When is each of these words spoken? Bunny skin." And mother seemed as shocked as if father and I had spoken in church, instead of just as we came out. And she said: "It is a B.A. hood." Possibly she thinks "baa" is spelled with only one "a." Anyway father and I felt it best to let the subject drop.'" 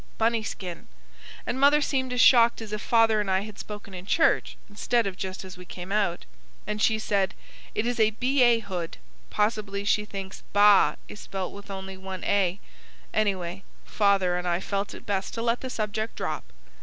Bunny 0.17 0.41
skin." 0.41 0.87
And 1.45 1.59
mother 1.59 1.79
seemed 1.79 2.11
as 2.11 2.19
shocked 2.21 2.59
as 2.59 2.73
if 2.73 2.81
father 2.81 3.21
and 3.21 3.29
I 3.29 3.41
had 3.41 3.59
spoken 3.59 3.93
in 3.93 4.07
church, 4.07 4.57
instead 4.67 5.05
of 5.05 5.15
just 5.15 5.45
as 5.45 5.57
we 5.57 5.63
came 5.63 5.91
out. 5.91 6.25
And 6.65 6.81
she 6.81 6.97
said: 6.97 7.35
"It 7.75 7.85
is 7.85 7.99
a 7.99 8.09
B.A. 8.09 8.61
hood." 8.61 8.97
Possibly 9.29 9.85
she 9.85 10.03
thinks 10.05 10.41
"baa" 10.53 10.95
is 11.07 11.19
spelled 11.19 11.53
with 11.53 11.69
only 11.69 11.97
one 11.97 12.23
"a." 12.23 12.59
Anyway 13.13 13.61
father 13.85 14.37
and 14.39 14.47
I 14.47 14.59
felt 14.59 14.95
it 14.95 15.05
best 15.05 15.35
to 15.35 15.43
let 15.43 15.61
the 15.61 15.69
subject 15.69 16.15
drop.'" 16.15 16.45